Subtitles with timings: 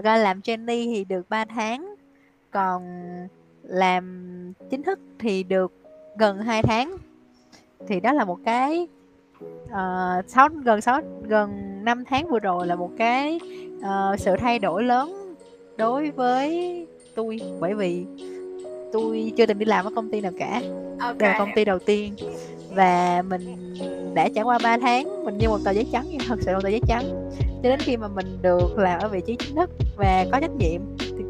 [0.00, 1.94] thật ra làm trainee thì được 3 tháng
[2.50, 2.82] còn
[3.62, 5.72] làm chính thức thì được
[6.18, 6.96] gần 2 tháng.
[7.88, 8.88] Thì đó là một cái
[9.64, 11.50] uh, 6 gần 6 gần
[11.84, 13.40] 5 tháng vừa rồi là một cái
[13.78, 15.34] uh, sự thay đổi lớn
[15.76, 18.04] đối với tôi bởi vì
[18.92, 20.62] tôi chưa từng đi làm ở công ty nào cả.
[21.00, 21.14] Okay.
[21.18, 22.14] đây là công ty đầu tiên
[22.74, 23.74] và mình
[24.14, 25.24] đã trải qua 3 tháng.
[25.24, 27.30] Mình như một tờ giấy trắng nhưng thật sự là một tờ giấy trắng
[27.62, 30.54] cho đến khi mà mình được làm ở vị trí chính thức và có trách
[30.58, 31.24] nhiệm thì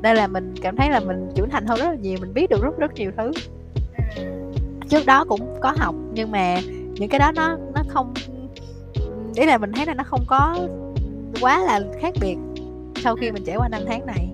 [0.00, 2.50] đây là mình cảm thấy là mình trưởng thành hơn rất là nhiều, mình biết
[2.50, 3.32] được rất rất nhiều thứ.
[4.88, 6.60] Trước đó cũng có học nhưng mà
[6.94, 8.14] những cái đó nó nó không,
[9.34, 10.56] ý là mình thấy là nó không có
[11.40, 12.36] quá là khác biệt
[13.02, 14.28] sau khi mình trải qua năm tháng này.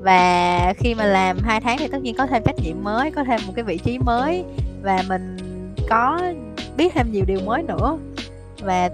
[0.00, 3.24] Và khi mà làm hai tháng thì tất nhiên có thêm trách nhiệm mới, có
[3.24, 4.44] thêm một cái vị trí mới
[4.82, 5.36] và mình
[5.88, 6.20] có
[6.76, 7.98] biết thêm nhiều điều mới nữa
[8.60, 8.90] và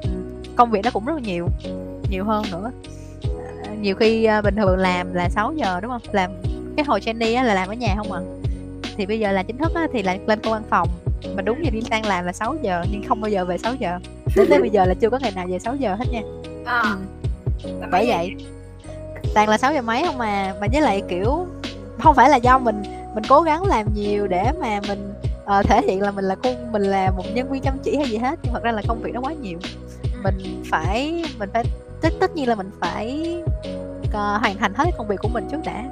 [0.56, 1.48] công việc nó cũng rất là nhiều
[2.10, 2.70] nhiều hơn nữa.
[3.80, 6.02] Nhiều khi uh, bình thường làm là 6 giờ đúng không?
[6.12, 6.30] Làm
[6.76, 7.00] cái hồi
[7.34, 8.20] á, là làm ở nhà không à?
[8.96, 10.88] Thì bây giờ là chính thức á, thì lại lên công văn phòng
[11.36, 13.74] mà đúng như đi sang làm là 6 giờ nhưng không bao giờ về 6
[13.74, 13.98] giờ.
[14.36, 16.20] Đến tới bây giờ là chưa có ngày nào về 6 giờ hết nha.
[16.64, 16.82] À,
[17.62, 17.70] ừ.
[17.90, 18.34] bởi vậy
[19.34, 21.46] toàn là 6 giờ mấy không mà mà với lại kiểu
[21.98, 22.82] không phải là do mình
[23.14, 25.13] mình cố gắng làm nhiều để mà mình
[25.44, 28.08] uh, thể hiện là mình là con mình là một nhân viên chăm chỉ hay
[28.08, 29.58] gì hết nhưng thật ra là công việc nó quá nhiều.
[30.22, 31.64] Mình phải mình phải
[32.02, 33.36] tất tất nhiên là mình phải
[34.04, 35.84] uh, hoàn thành hết công việc của mình trước đã.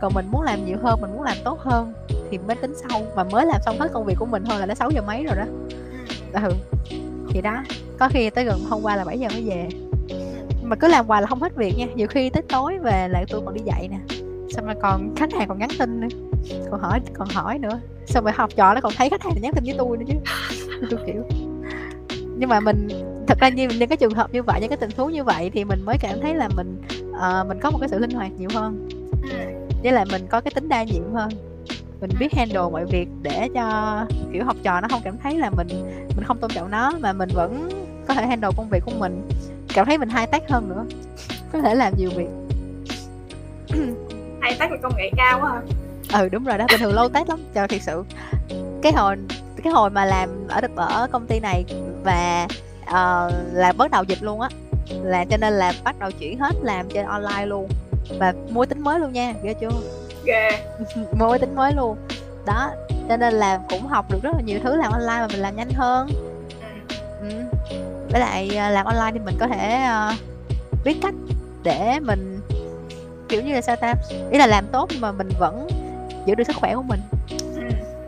[0.00, 1.92] Còn mình muốn làm nhiều hơn mình muốn làm tốt hơn
[2.30, 3.02] thì mới tính sau.
[3.16, 5.24] Mà mới làm xong hết công việc của mình thôi là nó 6 giờ mấy
[5.24, 5.44] rồi đó.
[6.42, 6.52] Ừ.
[7.30, 7.62] Thì đó.
[7.98, 9.68] Có khi tới gần hôm qua là 7 giờ mới về.
[10.62, 11.86] Mà cứ làm hoài là không hết việc nha.
[11.94, 13.98] Nhiều khi tới tối về lại tôi còn đi dạy nè.
[14.50, 16.08] Xong rồi còn khách hàng còn nhắn tin nữa.
[16.70, 17.80] Còn hỏi còn hỏi nữa
[18.10, 20.14] xong rồi học trò nó còn thấy khách hàng nhắn tin với tôi nữa chứ.
[20.90, 21.22] Tôi kiểu.
[22.38, 22.88] Nhưng mà mình
[23.26, 25.50] thật ra như những cái trường hợp như vậy những cái tình huống như vậy
[25.54, 28.32] thì mình mới cảm thấy là mình uh, mình có một cái sự linh hoạt
[28.38, 28.88] nhiều hơn.
[29.82, 31.30] Với lại mình có cái tính đa nhiệm hơn.
[32.00, 33.96] Mình biết handle mọi việc để cho
[34.32, 35.68] kiểu học trò nó không cảm thấy là mình
[36.16, 37.68] mình không tôn trọng nó mà mình vẫn
[38.08, 39.28] có thể handle công việc của mình.
[39.74, 40.84] Cảm thấy mình hai tác hơn nữa.
[41.52, 42.28] Có thể làm nhiều việc.
[44.40, 45.60] Hai tác là công nghệ cao quá hả
[46.12, 47.40] ừ đúng rồi đó bình thường lâu tác lắm.
[47.54, 48.04] Trời thiệt sự.
[48.82, 49.16] Cái hồi
[49.62, 51.64] cái hồi mà làm ở ở công ty này
[52.04, 52.46] và
[52.82, 54.48] uh, là bắt đầu dịch luôn á
[55.02, 57.68] là cho nên là bắt đầu chuyển hết làm trên online luôn.
[58.18, 59.70] Và mua tính mới luôn nha ghê chưa?
[60.24, 60.50] Ghê.
[61.18, 61.96] Mua tính mới luôn.
[62.46, 62.70] Đó
[63.08, 65.56] cho nên là cũng học được rất là nhiều thứ làm online mà mình làm
[65.56, 66.08] nhanh hơn.
[67.20, 67.28] Ừ.
[68.10, 70.14] với lại ờ, làm online thì mình có thể uh,
[70.84, 71.14] biết cách
[71.62, 72.40] để mình
[73.28, 73.94] kiểu như là sao ta?
[74.30, 75.68] Ý là làm tốt nhưng mà mình vẫn
[76.26, 77.00] giữ được sức khỏe của mình.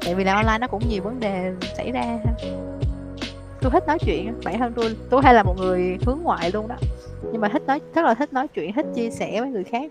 [0.05, 2.19] Tại vì làm online nó cũng nhiều vấn đề xảy ra.
[3.61, 6.69] Tôi thích nói chuyện bản thân tôi tôi hay là một người hướng ngoại luôn
[6.69, 6.77] đó.
[7.33, 9.91] Nhưng mà thích nói rất là thích nói chuyện thích chia sẻ với người khác.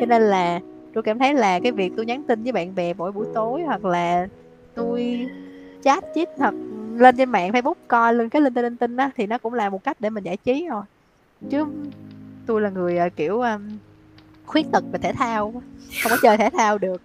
[0.00, 0.60] Cho nên là
[0.94, 3.62] tôi cảm thấy là cái việc tôi nhắn tin với bạn bè mỗi buổi tối
[3.62, 4.26] hoặc là
[4.74, 5.26] tôi
[5.84, 6.54] chat chít hoặc
[6.94, 9.54] lên trên mạng facebook coi lên cái linh tinh linh tinh á thì nó cũng
[9.54, 10.82] là một cách để mình giải trí rồi.
[11.50, 11.64] Chứ
[12.46, 13.78] tôi là người uh, kiểu um,
[14.46, 15.52] khuyết tật về thể thao
[16.02, 17.02] không có chơi thể thao được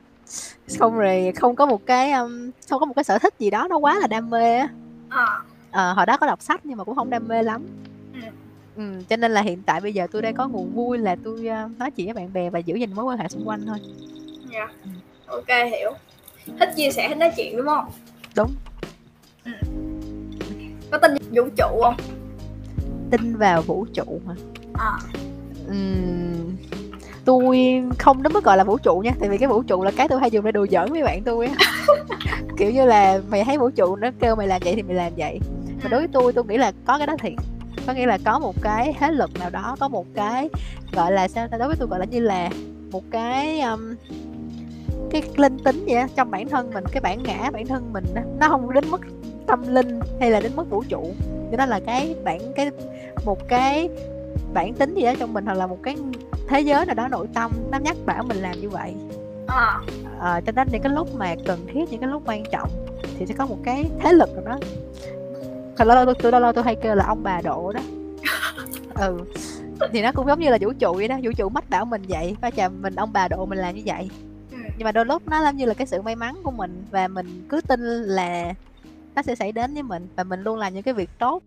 [0.80, 3.68] không rồi không có một cái um, không có một cái sở thích gì đó
[3.70, 4.70] nó quá là đam mê á.
[5.10, 5.40] À.
[5.72, 7.66] à, hồi đó có đọc sách nhưng mà cũng không đam mê lắm.
[8.76, 11.48] Ừ, cho nên là hiện tại bây giờ tôi đang có nguồn vui là tôi
[11.66, 13.78] uh, nói chuyện với bạn bè và giữ gìn mối quan hệ xung quanh thôi.
[14.52, 14.58] Dạ.
[14.60, 14.72] Yeah.
[15.26, 15.92] ok hiểu.
[16.60, 17.86] Thích chia sẻ thích nói chuyện đúng không?
[18.36, 18.56] Đúng.
[19.46, 19.52] Ừ.
[20.92, 21.96] có tin vũ trụ không?
[23.12, 24.34] Tin vào vũ trụ hả?
[24.74, 24.98] À.
[25.68, 26.56] uhm,
[27.26, 29.92] tôi không đến mức gọi là vũ trụ nha tại vì cái vũ trụ là
[29.98, 31.50] cái tôi hay dùng để đùa giỡn với bạn tôi
[32.58, 35.14] kiểu như là mày thấy vũ trụ nó kêu mày làm vậy thì mày làm
[35.18, 35.40] vậy.
[35.84, 37.34] Mà đối với tôi tôi nghĩ là có cái đó thiệt.
[37.88, 40.50] Có nghĩa là có một cái thế lực nào đó có một cái
[40.92, 42.50] gọi là sao ta đối với tôi gọi là như là
[42.92, 43.96] một cái um,
[45.12, 48.06] cái linh tính vậy trong bản thân mình cái bản ngã bản thân mình
[48.40, 49.02] nó không đến mức
[49.48, 51.14] tâm linh hay là đến mức vũ trụ.
[51.52, 52.70] Cái đó là cái bản cái
[53.26, 53.90] một cái
[54.54, 55.96] bản tính gì đó trong mình hoặc là một cái
[56.48, 58.94] thế giới nào đó nội tâm nó nhắc bảo mình làm như vậy.
[59.48, 59.80] À.
[60.20, 62.70] à, cho nên những cái lúc mà cần thiết những cái lúc quan trọng
[63.18, 64.60] thì sẽ có một cái thế lực nào đó.
[65.78, 67.82] Thật lâu lâu tôi lâu lâu tôi hay kêu là ông bà độ đó.
[68.96, 69.18] Ừ.
[69.92, 72.02] Thì nó cũng giống như là vũ trụ vậy đó vũ trụ mách bảo mình
[72.08, 74.10] vậy và chà mình ông bà độ mình làm như vậy.
[74.52, 74.58] Ừ.
[74.78, 77.08] nhưng mà đôi lúc nó làm như là cái sự may mắn của mình và
[77.08, 78.54] mình cứ tin là
[79.16, 81.44] nó sẽ xảy đến với mình và mình luôn làm những cái việc tốt